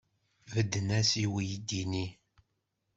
Bedden-as 0.53 1.11
i 1.23 1.25
uydi-nni? 1.35 2.05